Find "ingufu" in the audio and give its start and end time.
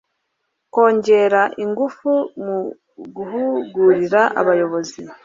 1.63-2.11